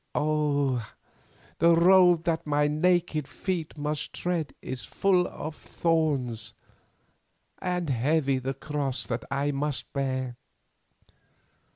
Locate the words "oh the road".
0.15-2.23